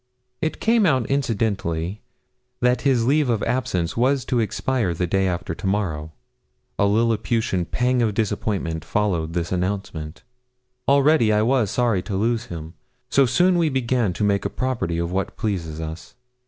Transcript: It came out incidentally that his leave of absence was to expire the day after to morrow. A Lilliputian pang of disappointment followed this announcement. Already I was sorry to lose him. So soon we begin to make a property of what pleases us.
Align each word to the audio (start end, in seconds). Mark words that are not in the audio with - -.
It 0.41 0.59
came 0.59 0.87
out 0.87 1.05
incidentally 1.11 2.01
that 2.59 2.81
his 2.81 3.05
leave 3.05 3.29
of 3.29 3.43
absence 3.43 3.95
was 3.95 4.25
to 4.25 4.39
expire 4.39 4.95
the 4.95 5.05
day 5.05 5.27
after 5.27 5.53
to 5.53 5.67
morrow. 5.67 6.11
A 6.79 6.87
Lilliputian 6.87 7.65
pang 7.65 8.01
of 8.01 8.15
disappointment 8.15 8.83
followed 8.83 9.33
this 9.33 9.51
announcement. 9.51 10.23
Already 10.87 11.31
I 11.31 11.43
was 11.43 11.69
sorry 11.69 12.01
to 12.01 12.15
lose 12.15 12.45
him. 12.45 12.73
So 13.11 13.27
soon 13.27 13.59
we 13.59 13.69
begin 13.69 14.11
to 14.13 14.23
make 14.23 14.43
a 14.43 14.49
property 14.49 14.97
of 14.97 15.11
what 15.11 15.37
pleases 15.37 15.79
us. 15.79 16.15